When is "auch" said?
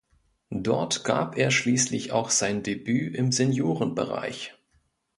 2.11-2.31